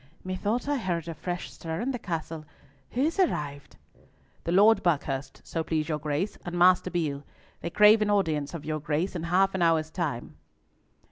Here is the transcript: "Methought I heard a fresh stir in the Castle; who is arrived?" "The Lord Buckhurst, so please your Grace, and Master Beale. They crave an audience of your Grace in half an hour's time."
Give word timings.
"Methought 0.23 0.67
I 0.67 0.77
heard 0.77 1.07
a 1.07 1.13
fresh 1.13 1.51
stir 1.53 1.79
in 1.79 1.91
the 1.91 1.99
Castle; 1.99 2.43
who 2.89 3.01
is 3.01 3.19
arrived?" 3.19 3.75
"The 4.45 4.51
Lord 4.51 4.81
Buckhurst, 4.81 5.41
so 5.45 5.63
please 5.63 5.89
your 5.89 5.99
Grace, 5.99 6.39
and 6.43 6.57
Master 6.57 6.89
Beale. 6.89 7.23
They 7.59 7.69
crave 7.69 8.01
an 8.01 8.09
audience 8.09 8.55
of 8.55 8.65
your 8.65 8.79
Grace 8.79 9.15
in 9.15 9.21
half 9.21 9.53
an 9.53 9.61
hour's 9.61 9.91
time." 9.91 10.37